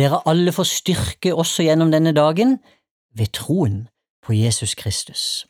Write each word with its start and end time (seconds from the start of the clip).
dere 0.00 0.22
alle 0.28 0.52
får 0.52 0.68
styrke 0.68 1.34
også 1.34 1.66
gjennom 1.66 1.92
denne 1.92 2.12
dagen 2.16 2.58
ved 3.16 3.32
troen 3.36 3.88
på 4.24 4.32
Jesus 4.32 4.74
Kristus. 4.74 5.46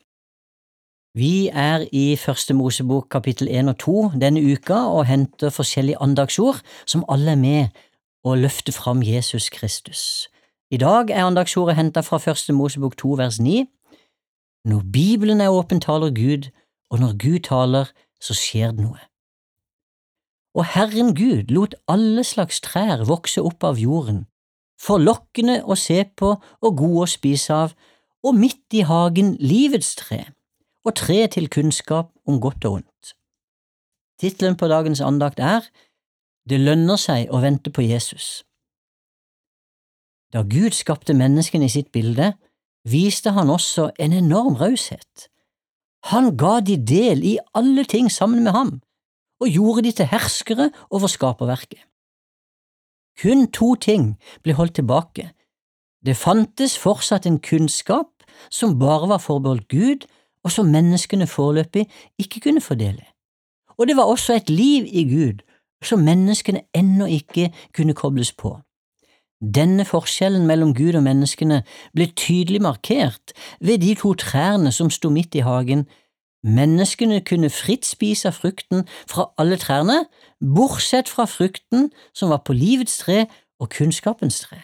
Vi 1.14 1.48
er 1.48 1.88
i 1.92 2.16
Første 2.16 2.54
Mosebok 2.54 3.08
kapittel 3.10 3.48
1 3.50 3.68
og 3.68 3.78
2 3.78 4.10
denne 4.22 4.42
uka 4.52 4.74
og 4.74 5.06
henter 5.06 5.50
forskjellige 5.50 5.98
andagsord 5.98 6.60
som 6.86 7.04
alle 7.08 7.34
er 7.34 7.40
med 7.40 7.80
å 8.22 8.36
løfte 8.38 8.72
fram 8.72 9.02
Jesus 9.02 9.48
Kristus. 9.50 10.28
I 10.70 10.78
dag 10.78 11.10
er 11.10 11.26
andagsordet 11.26 11.74
hentet 11.74 12.06
fra 12.06 12.22
Første 12.22 12.52
Mosebok 12.52 12.94
2 12.96 13.16
vers 13.18 13.40
9. 13.40 13.66
Når 14.70 14.82
Bibelen 14.92 15.40
er 15.40 15.50
åpen, 15.50 15.80
taler 15.80 16.14
Gud, 16.14 16.50
og 16.90 17.00
når 17.00 17.16
Gud 17.18 17.40
taler, 17.40 17.90
så 18.22 18.34
skjer 18.34 18.70
det 18.70 18.86
noe. 18.86 19.02
Og 20.54 20.66
Herren 20.74 21.14
Gud 21.14 21.50
lot 21.50 21.74
alle 21.88 22.22
slags 22.24 22.60
trær 22.60 23.02
vokse 23.08 23.42
opp 23.42 23.64
av 23.66 23.82
jorden, 23.82 24.29
forlokkende 24.80 25.60
å 25.64 25.76
se 25.76 26.02
på 26.16 26.34
og 26.40 26.76
gode 26.76 27.06
å 27.06 27.10
spise 27.10 27.54
av, 27.54 27.74
og 28.24 28.36
midt 28.36 28.76
i 28.76 28.84
hagen 28.84 29.34
livets 29.40 29.94
tre 29.96 30.26
og 30.84 30.96
tre 30.96 31.26
til 31.28 31.48
kunnskap 31.52 32.10
om 32.28 32.40
godt 32.40 32.64
og 32.64 32.80
ondt. 32.80 33.14
Tittelen 34.20 34.56
på 34.56 34.68
dagens 34.68 35.00
andakt 35.00 35.40
er 35.40 35.64
Det 36.48 36.56
lønner 36.60 36.96
seg 36.96 37.28
å 37.30 37.40
vente 37.42 37.70
på 37.70 37.84
Jesus. 37.84 38.42
Da 40.32 40.42
Gud 40.42 40.72
skapte 40.74 41.14
menneskene 41.14 41.68
i 41.68 41.72
sitt 41.72 41.90
bilde, 41.92 42.32
viste 42.88 43.34
han 43.36 43.50
også 43.52 43.90
en 44.00 44.14
enorm 44.16 44.56
raushet. 44.56 45.28
Han 46.10 46.32
ga 46.40 46.60
de 46.64 46.78
del 46.80 47.22
i 47.24 47.36
alle 47.54 47.84
ting 47.84 48.08
sammen 48.10 48.42
med 48.42 48.56
ham, 48.56 48.72
og 49.40 49.52
gjorde 49.52 49.84
de 49.84 49.92
til 49.92 50.08
herskere 50.08 50.70
over 50.90 51.12
skaperverket. 51.12 51.89
Kun 53.22 53.50
to 53.52 53.74
ting 53.74 54.16
ble 54.42 54.54
holdt 54.56 54.74
tilbake. 54.74 55.30
Det 56.06 56.16
fantes 56.16 56.78
fortsatt 56.78 57.26
en 57.26 57.40
kunnskap 57.40 58.24
som 58.50 58.78
bare 58.78 59.08
var 59.08 59.18
forbeholdt 59.18 59.68
Gud, 59.68 60.06
og 60.44 60.50
som 60.50 60.70
menneskene 60.72 61.26
foreløpig 61.26 61.84
ikke 62.18 62.40
kunne 62.40 62.60
fordele. 62.60 63.04
Og 63.78 63.88
det 63.88 63.96
var 63.96 64.08
også 64.08 64.34
et 64.34 64.50
liv 64.50 64.86
i 64.88 65.04
Gud 65.04 65.42
som 65.84 66.00
menneskene 66.04 66.60
ennå 66.76 67.06
ikke 67.06 67.52
kunne 67.76 67.94
kobles 67.94 68.32
på. 68.32 68.58
Denne 69.40 69.84
forskjellen 69.88 70.44
mellom 70.46 70.74
Gud 70.76 70.98
og 70.98 71.02
menneskene 71.02 71.62
ble 71.96 72.10
tydelig 72.16 72.60
markert 72.62 73.32
ved 73.60 73.80
de 73.80 73.94
to 73.96 74.12
trærne 74.14 74.72
som 74.72 74.90
sto 74.92 75.08
midt 75.10 75.34
i 75.34 75.44
hagen. 75.44 75.86
Menneskene 76.42 77.20
kunne 77.20 77.50
fritt 77.50 77.84
spise 77.86 78.32
frukten 78.32 78.86
fra 79.08 79.28
alle 79.36 79.56
trærne, 79.56 80.06
bortsett 80.40 81.08
fra 81.08 81.24
frukten 81.24 81.90
som 82.14 82.30
var 82.30 82.42
på 82.44 82.56
livets 82.56 82.98
tre 82.98 83.26
og 83.60 83.68
kunnskapens 83.68 84.40
tre. 84.40 84.56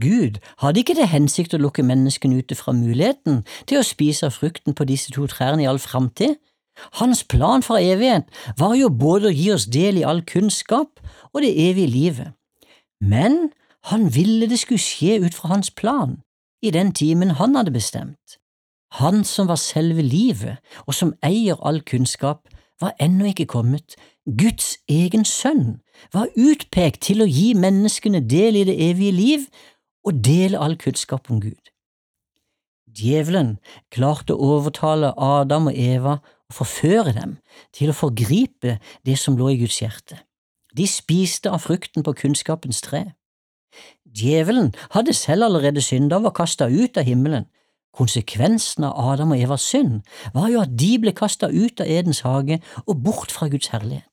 Gud 0.00 0.38
hadde 0.58 0.80
ikke 0.80 0.94
til 0.94 1.10
hensikt 1.10 1.54
å 1.54 1.60
lukke 1.60 1.82
menneskene 1.82 2.38
ute 2.38 2.54
fra 2.54 2.72
muligheten 2.72 3.42
til 3.66 3.80
å 3.80 3.86
spise 3.86 4.30
frukten 4.30 4.76
på 4.78 4.86
disse 4.86 5.10
to 5.12 5.26
trærne 5.26 5.64
i 5.64 5.68
all 5.68 5.82
framtid. 5.82 6.38
Hans 7.02 7.24
plan 7.24 7.62
for 7.66 7.82
evighet 7.82 8.30
var 8.58 8.76
jo 8.78 8.88
både 8.88 9.28
å 9.28 9.34
gi 9.34 9.50
oss 9.52 9.66
del 9.66 9.98
i 9.98 10.06
all 10.06 10.22
kunnskap 10.22 11.02
og 11.34 11.42
det 11.42 11.50
evige 11.58 11.90
livet, 11.90 12.30
men 13.02 13.50
han 13.90 14.06
ville 14.14 14.46
det 14.48 14.60
skulle 14.62 14.80
skje 14.80 15.18
ut 15.26 15.34
fra 15.34 15.56
hans 15.56 15.70
plan, 15.70 16.20
i 16.62 16.70
den 16.70 16.92
timen 16.92 17.36
han 17.40 17.56
hadde 17.58 17.74
bestemt. 17.74 18.39
Han 18.98 19.24
som 19.24 19.48
var 19.48 19.60
selve 19.60 20.02
livet, 20.02 20.58
og 20.86 20.94
som 20.94 21.14
eier 21.22 21.60
all 21.66 21.80
kunnskap, 21.86 22.48
var 22.80 22.96
ennå 23.00 23.30
ikke 23.30 23.46
kommet. 23.46 23.94
Guds 24.24 24.78
egen 24.88 25.24
sønn 25.24 25.80
var 26.14 26.32
utpekt 26.36 27.04
til 27.06 27.22
å 27.22 27.28
gi 27.28 27.52
menneskene 27.54 28.22
del 28.24 28.56
i 28.56 28.64
det 28.68 28.76
evige 28.90 29.12
liv 29.12 29.44
og 30.06 30.22
dele 30.24 30.58
all 30.58 30.78
kunnskap 30.80 31.30
om 31.30 31.42
Gud. 31.42 31.60
Djevelen 32.90 33.58
klarte 33.92 34.34
å 34.34 34.56
overtale 34.56 35.12
Adam 35.16 35.68
og 35.70 35.78
Eva 35.78 36.16
og 36.50 36.56
forføre 36.56 37.14
dem 37.14 37.36
til 37.76 37.92
å 37.92 37.96
forgripe 37.96 38.78
det 39.06 39.16
som 39.20 39.38
lå 39.38 39.52
i 39.52 39.60
Guds 39.60 39.78
hjerte. 39.82 40.18
De 40.74 40.86
spiste 40.90 41.50
av 41.50 41.62
frukten 41.66 42.06
på 42.06 42.14
kunnskapens 42.18 42.82
tre. 42.82 43.04
Djevelen 44.06 44.72
hadde 44.94 45.14
selv 45.14 45.46
allerede 45.46 45.82
synda 45.84 46.18
og 46.18 46.28
var 46.28 46.36
kasta 46.42 46.66
ut 46.66 46.98
av 46.98 47.06
himmelen. 47.06 47.46
Konsekvensen 47.96 48.86
av 48.86 48.98
Adam 49.12 49.34
og 49.34 49.42
Evas 49.42 49.64
synd 49.66 50.00
var 50.34 50.50
jo 50.52 50.62
at 50.62 50.76
de 50.78 50.92
ble 51.02 51.14
kasta 51.16 51.50
ut 51.50 51.82
av 51.82 51.90
Edens 51.90 52.22
hage 52.26 52.60
og 52.86 53.02
bort 53.02 53.34
fra 53.34 53.50
Guds 53.50 53.72
herlighet. 53.74 54.06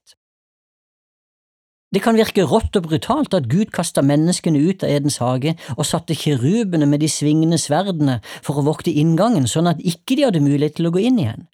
Det 1.95 2.01
kan 2.03 2.17
virke 2.19 2.43
rått 2.43 2.75
og 2.75 2.89
brutalt 2.89 3.35
at 3.37 3.47
Gud 3.47 3.71
kasta 3.71 4.03
menneskene 4.03 4.59
ut 4.59 4.83
av 4.83 4.91
Edens 4.91 5.21
hage 5.23 5.53
og 5.77 5.85
satte 5.87 6.17
kirubene 6.19 6.85
med 6.89 6.99
de 6.99 7.07
svingende 7.07 7.59
sverdene 7.61 8.19
for 8.43 8.59
å 8.59 8.65
vokte 8.67 8.91
inngangen 8.91 9.47
sånn 9.47 9.71
at 9.71 9.79
ikke 9.79 10.17
de 10.17 10.25
hadde 10.27 10.43
mulighet 10.43 10.75
til 10.81 10.89
å 10.89 10.93
gå 10.97 11.05
inn 11.07 11.21
igjen. 11.23 11.47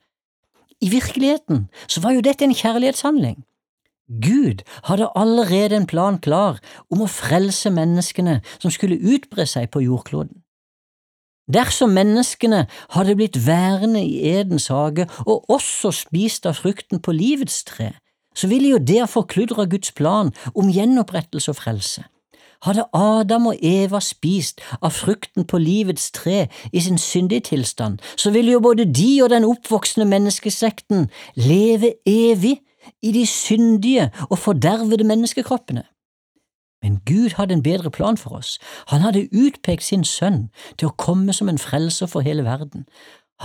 I 0.82 0.90
virkeligheten 0.90 1.68
så 1.88 2.02
var 2.04 2.16
jo 2.16 2.26
dette 2.26 2.48
en 2.48 2.56
kjærlighetshandling. 2.58 3.44
Gud 4.24 4.66
hadde 4.90 5.12
allerede 5.16 5.78
en 5.78 5.88
plan 5.88 6.18
klar 6.20 6.58
om 6.92 7.06
å 7.06 7.12
frelse 7.12 7.72
menneskene 7.72 8.42
som 8.58 8.74
skulle 8.74 9.00
utbre 9.00 9.46
seg 9.48 9.70
på 9.72 9.86
jordkloden. 9.86 10.43
Dersom 11.52 11.92
menneskene 11.92 12.66
hadde 12.96 13.16
blitt 13.20 13.36
værende 13.48 14.00
i 14.04 14.24
Edens 14.32 14.70
hage 14.72 15.08
og 15.26 15.50
også 15.52 15.92
spist 15.92 16.48
av 16.48 16.56
frukten 16.56 17.02
på 17.04 17.12
livets 17.12 17.64
tre, 17.68 17.92
så 18.36 18.48
ville 18.48 18.72
jo 18.72 18.80
det 18.80 19.02
ha 19.02 19.10
forkludra 19.10 19.68
Guds 19.70 19.92
plan 19.92 20.32
om 20.56 20.72
gjenopprettelse 20.72 21.52
og 21.52 21.60
frelse. 21.60 22.06
Hadde 22.64 22.86
Adam 22.96 23.50
og 23.52 23.60
Eva 23.60 24.00
spist 24.00 24.62
av 24.80 24.96
frukten 24.96 25.44
på 25.44 25.60
livets 25.60 26.12
tre 26.16 26.48
i 26.72 26.80
sin 26.80 26.98
syndige 26.98 27.50
tilstand, 27.52 28.00
så 28.16 28.32
ville 28.32 28.56
jo 28.56 28.64
både 28.64 28.88
de 28.88 29.20
og 29.24 29.34
den 29.36 29.44
oppvoksende 29.44 30.08
menneskesekten 30.08 31.10
leve 31.36 31.94
evig 32.08 32.62
i 33.04 33.12
de 33.12 33.26
syndige 33.28 34.12
og 34.30 34.40
fordervede 34.40 35.04
menneskekroppene. 35.04 35.84
Men 36.84 37.00
Gud 37.08 37.38
hadde 37.40 37.56
en 37.56 37.64
bedre 37.64 37.92
plan 37.92 38.18
for 38.20 38.38
oss. 38.38 38.60
Han 38.92 39.02
hadde 39.02 39.30
utpekt 39.32 39.88
sin 39.88 40.04
sønn 40.04 40.50
til 40.78 40.92
å 40.92 40.98
komme 41.00 41.34
som 41.34 41.50
en 41.50 41.62
frelser 41.62 42.12
for 42.12 42.26
hele 42.28 42.44
verden. 42.44 42.86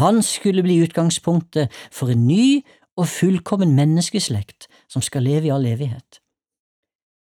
Han 0.03 0.23
skulle 0.23 0.63
bli 0.67 0.81
utgangspunktet 0.83 1.73
for 1.95 2.11
en 2.11 2.27
ny 2.27 2.65
og 2.99 3.07
fullkommen 3.09 3.77
menneskeslekt 3.79 4.67
som 4.91 5.03
skal 5.03 5.23
leve 5.23 5.49
i 5.49 5.55
all 5.55 5.67
evighet. 5.67 6.21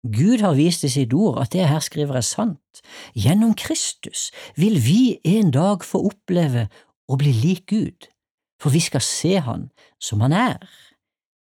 Gud 0.05 0.41
har 0.45 0.55
vist 0.55 0.85
i 0.85 0.93
sitt 0.93 1.15
ord 1.17 1.41
at 1.43 1.53
det 1.53 1.67
her 1.69 1.81
skriver 1.81 2.21
er 2.21 2.27
sant. 2.27 2.83
Gjennom 3.17 3.55
Kristus 3.57 4.31
vil 4.57 4.77
vi 4.85 5.19
en 5.25 5.51
dag 5.51 5.85
få 5.85 6.03
oppleve 6.11 6.69
å 7.09 7.17
bli 7.21 7.33
lik 7.33 7.67
Gud, 7.73 8.11
for 8.61 8.75
vi 8.75 8.83
skal 8.85 9.03
se 9.05 9.39
Han 9.41 9.71
som 10.01 10.21
Han 10.21 10.33
er. 10.33 10.61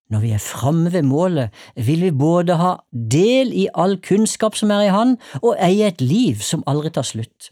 Når 0.08 0.20
vi 0.20 0.30
er 0.32 0.40
framme 0.40 0.92
ved 0.92 1.02
målet, 1.02 1.50
vil 1.76 2.02
vi 2.02 2.10
både 2.10 2.56
ha 2.56 2.74
del 3.12 3.52
i 3.52 3.68
all 3.74 3.98
kunnskap 4.00 4.56
som 4.56 4.70
er 4.70 4.86
i 4.86 4.92
Han, 4.94 5.16
og 5.42 5.56
eie 5.60 5.88
et 5.88 6.00
liv 6.00 6.40
som 6.40 6.64
aldri 6.66 6.90
tar 6.90 7.04
slutt. 7.04 7.50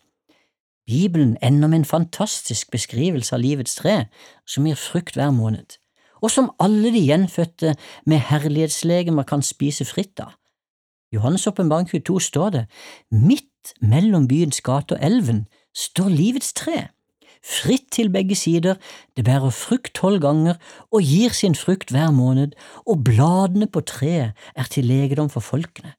Bibelen 0.87 1.37
ender 1.43 1.69
med 1.69 1.79
en 1.79 1.85
fantastisk 1.85 2.71
beskrivelse 2.71 3.35
av 3.35 3.43
livets 3.43 3.75
tre, 3.75 4.07
som 4.47 4.67
gir 4.67 4.79
frukt 4.79 5.19
hver 5.19 5.35
måned 5.35 5.77
og 6.23 6.33
som 6.33 6.51
alle 6.63 6.91
de 6.93 7.05
gjenfødte 7.07 7.77
med 8.07 8.25
herlighetslegemer 8.31 9.23
kan 9.23 9.43
spise 9.43 9.85
fritt 9.85 10.21
av. 10.21 10.35
Johannes 11.13 11.47
åpenbaring 11.47 11.89
22 11.89 12.21
står 12.21 12.51
det, 12.51 12.65
midt 13.11 13.75
mellom 13.81 14.29
byens 14.29 14.61
gate 14.61 14.97
og 14.97 15.05
elven 15.05 15.47
står 15.77 16.09
livets 16.11 16.53
tre, 16.53 16.89
fritt 17.47 17.87
til 17.95 18.11
begge 18.11 18.35
sider, 18.35 18.75
det 19.17 19.25
bærer 19.25 19.55
frukt 19.55 19.93
tolv 19.95 20.21
ganger 20.25 20.59
og 20.91 21.07
gir 21.07 21.35
sin 21.37 21.55
frukt 21.55 21.93
hver 21.95 22.11
måned, 22.11 22.57
og 22.87 23.05
bladene 23.07 23.69
på 23.71 23.85
treet 23.87 24.35
er 24.57 24.71
til 24.71 24.89
legedom 24.91 25.31
for 25.31 25.45
folkene. 25.45 25.95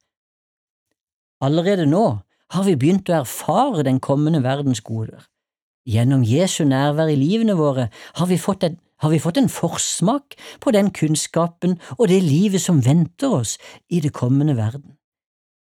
Allerede 1.42 1.86
nå 1.86 2.06
har 2.52 2.64
vi 2.66 2.76
begynt 2.80 3.10
å 3.12 3.22
erfare 3.22 3.86
den 3.88 4.00
kommende 4.04 4.42
verdens 4.44 4.82
goder. 4.82 5.28
Gjennom 5.88 6.24
Jesu 6.28 6.66
nærvær 6.68 7.12
i 7.12 7.16
livene 7.16 7.56
våre 7.56 7.88
har 8.20 8.28
vi 8.28 8.40
fått 8.42 8.68
har 8.98 9.12
vi 9.14 9.20
fått 9.22 9.38
en 9.38 9.50
forsmak 9.50 10.34
på 10.60 10.72
den 10.74 10.90
kunnskapen 10.90 11.76
og 12.00 12.08
det 12.10 12.18
livet 12.26 12.64
som 12.64 12.82
venter 12.82 13.30
oss 13.30 13.58
i 13.94 14.00
det 14.02 14.10
kommende 14.14 14.56
verden. 14.58 14.98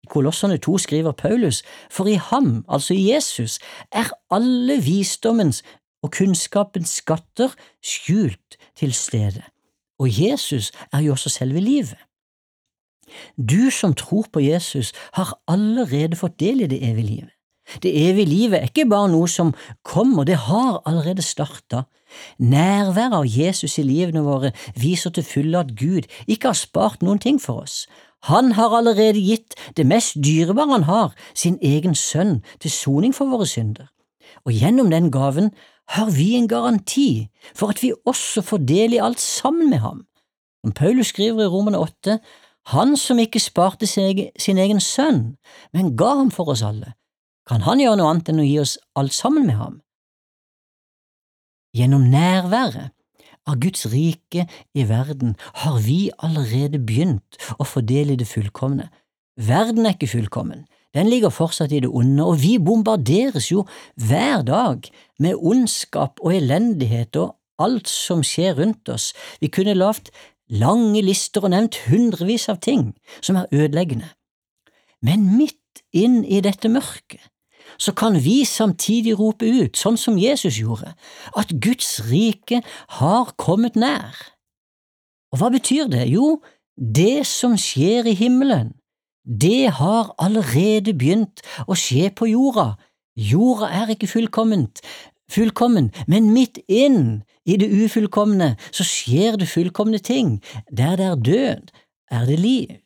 I 0.04 0.06
Kolossene 0.06 0.56
2 0.56 0.78
skriver 0.78 1.12
Paulus, 1.12 1.62
for 1.90 2.06
i 2.06 2.14
ham, 2.14 2.64
altså 2.68 2.94
i 2.94 3.10
Jesus, 3.12 3.58
er 3.92 4.10
alle 4.30 4.80
visdommens 4.82 5.62
og 6.02 6.12
kunnskapens 6.16 7.00
skatter 7.02 7.52
skjult 7.84 8.56
til 8.76 8.92
stede, 8.92 9.42
og 9.98 10.08
Jesus 10.08 10.72
er 10.92 11.04
jo 11.04 11.12
også 11.12 11.28
selve 11.28 11.60
livet. 11.60 11.98
Du 13.36 13.70
som 13.70 13.94
tror 13.94 14.26
på 14.32 14.40
Jesus, 14.40 14.92
har 15.12 15.34
allerede 15.48 16.16
fått 16.16 16.40
del 16.40 16.60
i 16.60 16.70
det 16.70 16.78
evige 16.90 17.06
livet. 17.06 17.34
Det 17.82 18.10
evige 18.10 18.26
livet 18.26 18.58
er 18.58 18.68
ikke 18.70 18.88
bare 18.90 19.10
noe 19.12 19.28
som 19.28 19.52
kommer, 19.86 20.24
det 20.24 20.38
har 20.48 20.80
allerede 20.86 21.22
starta. 21.22 21.84
Nærværet 22.38 23.14
av 23.14 23.26
Jesus 23.26 23.78
i 23.78 23.84
livene 23.86 24.24
våre 24.26 24.50
viser 24.74 25.14
til 25.14 25.26
fulle 25.26 25.60
at 25.60 25.74
Gud 25.78 26.08
ikke 26.26 26.50
har 26.50 26.58
spart 26.58 27.04
noen 27.06 27.22
ting 27.22 27.38
for 27.42 27.62
oss. 27.62 27.84
Han 28.28 28.52
har 28.52 28.76
allerede 28.76 29.20
gitt 29.20 29.54
det 29.76 29.86
mest 29.86 30.18
dyrebare 30.24 30.72
han 30.72 30.88
har, 30.88 31.14
sin 31.34 31.58
egen 31.62 31.94
sønn, 31.94 32.42
til 32.60 32.70
soning 32.70 33.14
for 33.16 33.30
våre 33.32 33.46
synder. 33.48 33.88
Og 34.44 34.52
gjennom 34.52 34.90
den 34.90 35.10
gaven 35.10 35.50
har 35.96 36.10
vi 36.14 36.34
en 36.36 36.48
garanti 36.48 37.28
for 37.54 37.72
at 37.72 37.82
vi 37.82 37.92
også 38.06 38.42
får 38.42 38.62
del 38.68 38.94
i 38.94 39.02
alt 39.02 39.20
sammen 39.20 39.70
med 39.70 39.78
ham. 39.78 40.06
Som 40.64 40.72
Paulus 40.76 41.06
skriver 41.06 41.44
i 41.44 41.50
romene 41.50 41.78
8, 41.80 42.18
han 42.70 42.96
som 42.96 43.18
ikke 43.18 43.40
sparte 43.40 43.88
seg 43.88 44.28
sin 44.38 44.58
egen 44.60 44.80
sønn, 44.80 45.36
men 45.72 45.96
ga 45.96 46.12
ham 46.20 46.30
for 46.30 46.52
oss 46.52 46.62
alle, 46.62 46.92
kan 47.48 47.64
han 47.64 47.80
gjøre 47.80 47.96
noe 47.98 48.10
annet 48.12 48.28
enn 48.30 48.42
å 48.42 48.46
gi 48.46 48.58
oss 48.60 48.76
alt 49.00 49.16
sammen 49.16 49.48
med 49.48 49.56
ham? 49.56 49.80
Gjennom 51.74 52.04
nærværet 52.12 52.92
av 53.50 53.60
Guds 53.62 53.86
rike 53.92 54.46
i 54.74 54.86
verden 54.88 55.36
har 55.64 55.80
vi 55.84 56.00
allerede 56.18 56.80
begynt 56.80 57.38
å 57.58 57.66
fordele 57.68 58.16
det 58.18 58.28
fullkomne. 58.30 58.88
Verden 59.40 59.86
er 59.86 59.96
ikke 59.96 60.10
fullkommen, 60.14 60.66
den 60.94 61.06
ligger 61.10 61.30
fortsatt 61.30 61.72
i 61.72 61.80
det 61.84 61.90
onde, 61.90 62.24
og 62.24 62.40
vi 62.42 62.56
bombarderes 62.58 63.50
jo 63.52 63.64
hver 63.94 64.42
dag 64.46 64.88
med 65.22 65.38
ondskap 65.38 66.18
og 66.24 66.34
elendighet 66.34 67.16
og 67.20 67.36
alt 67.62 67.88
som 67.90 68.24
skjer 68.26 68.56
rundt 68.58 68.90
oss. 68.90 69.12
Vi 69.40 69.52
kunne 69.52 69.76
lavt 69.76 70.10
lange 70.50 71.02
lister 71.04 71.46
og 71.46 71.54
nevnt 71.54 71.78
hundrevis 71.86 72.48
av 72.50 72.58
ting 72.64 72.90
som 73.20 73.38
er 73.38 73.50
ødeleggende. 73.54 74.10
Men 75.06 75.30
midt 75.38 75.84
inn 75.94 76.24
i 76.24 76.42
dette 76.44 76.68
mørket 76.68 77.22
så 77.80 77.94
kan 77.96 78.18
vi 78.24 78.42
samtidig 78.44 79.16
rope 79.18 79.46
ut, 79.48 79.78
sånn 79.78 79.96
som 80.00 80.18
Jesus 80.20 80.58
gjorde, 80.60 80.92
at 81.36 81.54
Guds 81.64 81.98
rike 82.10 82.60
har 83.00 83.32
kommet 83.40 83.78
nær. 83.80 84.16
Og 85.32 85.40
hva 85.40 85.48
betyr 85.54 85.88
det? 85.88 86.04
Jo, 86.10 86.40
det 86.76 87.24
som 87.28 87.56
skjer 87.60 88.10
i 88.10 88.16
himmelen, 88.18 88.74
det 89.24 89.70
har 89.78 90.12
allerede 90.18 90.94
begynt 90.96 91.42
å 91.68 91.76
skje 91.78 92.10
på 92.16 92.28
jorda. 92.30 92.74
Jorda 93.16 93.70
er 93.82 93.94
ikke 93.94 94.10
fullkomment, 94.10 94.80
fullkommen, 95.30 95.90
men 96.10 96.32
midt 96.34 96.60
inn 96.68 97.22
i 97.46 97.56
det 97.60 97.68
ufullkomne 97.70 98.54
så 98.70 98.86
skjer 98.86 99.38
det 99.40 99.48
fullkomne 99.50 100.00
ting. 100.02 100.38
Der 100.68 100.96
det 100.98 101.06
er 101.06 101.24
død, 101.30 101.74
er 102.10 102.26
det 102.26 102.38
liv. 102.40 102.78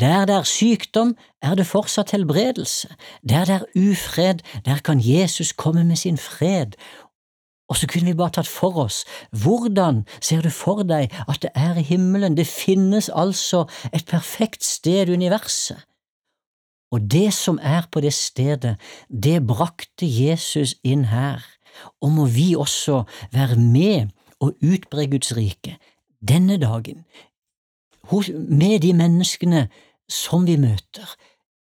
Der 0.00 0.24
det 0.24 0.34
er 0.34 0.42
sykdom, 0.42 1.16
er 1.42 1.54
det 1.54 1.66
fortsatt 1.66 2.10
helbredelse. 2.10 2.88
Der 3.28 3.44
det 3.44 3.54
er 3.54 3.64
ufred, 3.76 4.38
der 4.64 4.78
kan 4.78 5.00
Jesus 5.00 5.52
komme 5.52 5.84
med 5.84 5.96
sin 5.96 6.18
fred. 6.18 6.72
Og 7.68 7.76
så 7.76 7.86
kunne 7.86 8.04
vi 8.06 8.14
bare 8.14 8.30
tatt 8.30 8.48
for 8.48 8.76
oss, 8.76 9.04
hvordan 9.30 10.02
ser 10.20 10.42
du 10.42 10.50
for 10.50 10.82
deg 10.82 11.12
at 11.28 11.42
det 11.42 11.50
er 11.54 11.78
i 11.80 11.84
himmelen, 11.86 12.36
det 12.36 12.46
finnes 12.46 13.08
altså 13.08 13.64
et 13.94 14.04
perfekt 14.06 14.64
sted 14.64 15.08
i 15.08 15.12
universet. 15.12 15.80
Og 16.92 17.00
det 17.00 17.32
som 17.32 17.58
er 17.62 17.88
på 17.92 18.00
det 18.00 18.12
stedet, 18.12 18.76
det 19.08 19.46
brakte 19.46 20.04
Jesus 20.04 20.74
inn 20.84 21.06
her, 21.08 21.40
og 22.02 22.12
må 22.12 22.26
vi 22.26 22.52
også 22.56 23.04
være 23.32 23.56
med 23.56 24.12
og 24.40 24.52
utbre 24.60 25.06
Guds 25.06 25.36
rike 25.36 25.78
denne 26.28 26.58
dagen, 26.60 27.04
med 28.10 28.80
de 28.82 28.92
menneskene 28.92 29.68
som 30.10 30.46
vi 30.46 30.56
møter, 30.56 31.06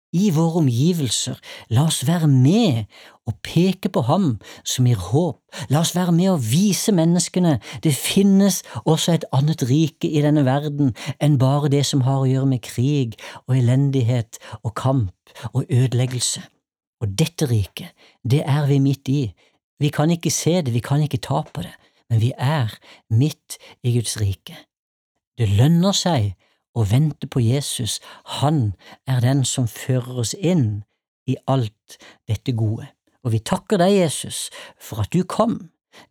i 0.09 0.31
våre 0.33 0.63
omgivelser, 0.63 1.37
la 1.69 1.83
oss 1.85 2.01
være 2.07 2.27
med 2.27 2.87
og 3.29 3.35
peke 3.45 3.91
på 3.93 4.01
ham 4.07 4.29
som 4.65 4.87
gir 4.89 4.97
håp, 4.97 5.37
la 5.69 5.83
oss 5.83 5.93
være 5.93 6.15
med 6.15 6.31
og 6.31 6.45
vise 6.49 6.93
menneskene 6.97 7.59
det 7.83 7.93
finnes 7.93 8.63
også 8.89 9.13
et 9.13 9.27
annet 9.35 9.61
rike 9.69 10.09
i 10.09 10.23
denne 10.25 10.45
verden 10.47 10.95
enn 11.21 11.37
bare 11.41 11.69
det 11.69 11.83
som 11.85 12.01
har 12.07 12.23
å 12.23 12.29
gjøre 12.29 12.49
med 12.55 12.63
krig 12.65 13.19
og 13.45 13.59
elendighet 13.59 14.41
og 14.63 14.73
kamp 14.81 15.35
og 15.53 15.69
ødeleggelse. 15.69 16.41
Og 16.99 17.13
dette 17.19 17.45
riket, 17.47 17.93
det 18.25 18.41
er 18.49 18.65
vi 18.67 18.79
midt 18.83 19.13
i, 19.13 19.21
vi 19.79 19.93
kan 19.93 20.11
ikke 20.11 20.33
se 20.33 20.57
det, 20.65 20.73
vi 20.73 20.83
kan 20.83 21.05
ikke 21.05 21.21
ta 21.23 21.45
på 21.45 21.63
det, 21.63 21.75
men 22.09 22.19
vi 22.19 22.33
er 22.35 22.73
midt 23.13 23.61
i 23.85 23.93
Guds 23.95 24.17
rike. 24.19 24.57
Det 25.39 25.47
lønner 25.47 25.95
seg 25.95 26.33
å 26.75 26.83
vente 26.83 27.27
på 27.31 27.39
Jesus, 27.39 27.99
han 28.39 28.73
er 29.07 29.23
den 29.23 29.45
som 29.47 29.69
fører 29.71 30.19
oss 30.25 30.33
inn 30.35 30.83
i 31.31 31.37
alt 31.47 31.95
dette 32.27 32.51
gode. 32.51 32.89
Og 33.23 33.33
vi 33.35 33.39
takker 33.39 33.79
deg, 33.79 33.95
Jesus, 34.01 34.49
for 34.79 35.05
at 35.05 35.13
du 35.15 35.23
kom. 35.23 35.57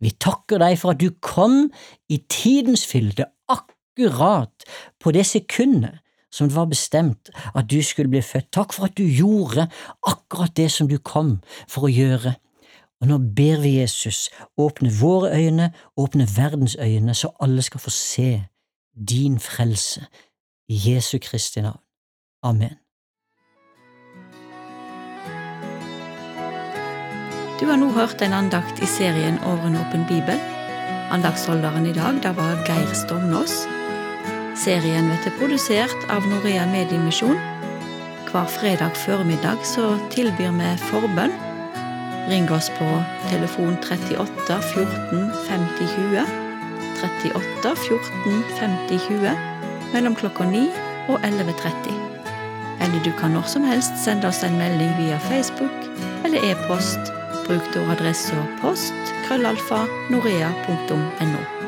Vi 0.01 0.11
takker 0.17 0.61
deg 0.61 0.77
for 0.81 0.93
at 0.93 1.01
du 1.01 1.13
kom 1.21 1.69
i 2.09 2.19
tidens 2.29 2.85
fylde, 2.89 3.29
akkurat 3.49 4.65
på 5.01 5.13
det 5.13 5.25
sekundet 5.29 6.01
som 6.33 6.49
det 6.49 6.57
var 6.57 6.69
bestemt 6.69 7.29
at 7.53 7.69
du 7.69 7.79
skulle 7.85 8.11
bli 8.11 8.21
født. 8.25 8.51
Takk 8.53 8.73
for 8.73 8.89
at 8.89 8.97
du 8.97 9.05
gjorde 9.05 9.69
akkurat 10.09 10.53
det 10.57 10.69
som 10.73 10.89
du 10.89 10.97
kom 10.97 11.39
for 11.69 11.87
å 11.87 11.93
gjøre. 11.93 12.35
Og 12.99 13.09
nå 13.09 13.17
ber 13.37 13.61
vi 13.63 13.77
Jesus 13.79 14.27
åpne 14.59 14.91
våre 14.99 15.31
øyne, 15.37 15.71
åpne 15.97 16.27
verdens 16.35 16.75
øyne, 16.81 17.15
så 17.15 17.31
alle 17.39 17.61
skal 17.65 17.81
få 17.81 17.93
se 17.93 18.31
din 18.99 19.39
frelse 19.39 20.05
i 20.69 20.75
Jesu 20.85 21.17
Kristi 21.17 21.61
navn. 21.61 21.79
Amen. 22.43 22.75
Du 27.59 27.65
har 27.65 27.75
nå 27.75 27.89
hørt 27.91 28.21
en 28.21 28.33
andakt 28.33 28.79
i 28.79 28.87
serien 28.87 29.39
Over 29.43 29.67
en 29.67 29.75
åpen 29.75 30.05
bibel. 30.07 30.39
Andaktsholderen 31.11 31.85
i 31.85 31.93
dag 31.93 32.21
da 32.23 32.31
var 32.31 32.63
Geir 32.67 32.93
Stovnås. 32.93 33.65
Serien 34.55 35.11
blir 35.11 35.35
produsert 35.39 36.09
av 36.09 36.27
Norea 36.27 36.65
Mediemisjon. 36.71 37.39
Hver 38.31 38.47
fredag 38.47 38.95
formiddag 38.95 39.63
så 39.65 39.95
tilbyr 40.13 40.51
vi 40.59 40.73
forbønn. 40.89 41.33
Ring 42.29 42.51
oss 42.51 42.69
på 42.77 42.89
telefon 43.29 43.75
38 43.81 44.61
14 44.61 45.31
50 45.49 45.87
20. 45.97 46.48
38 47.03 47.75
14 47.87 48.43
50 48.59 48.99
20 49.07 49.35
mellom 49.93 50.15
klokka 50.15 50.45
9 50.49 50.65
og 51.09 51.19
11.30. 51.25 51.93
Eller 52.81 53.03
du 53.03 53.11
kan 53.19 53.35
når 53.35 53.47
som 53.51 53.63
helst 53.67 53.97
sende 54.03 54.27
oss 54.27 54.43
en 54.43 54.57
melding 54.57 54.91
via 54.97 55.19
Facebook 55.29 55.87
eller 56.25 56.51
e-post. 56.51 57.13
Bruk 57.47 57.71
da 57.73 57.85
adressa 57.91 58.43
post 58.61 59.15
krøllalfa 59.27 59.85
norea.no. 60.13 61.58